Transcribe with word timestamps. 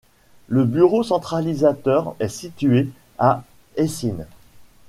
Le 0.47 0.65
bureau 0.65 1.03
centralisateur 1.03 2.15
est 2.19 2.27
situé 2.27 2.89
à 3.19 3.43
Eysines. 3.77 4.25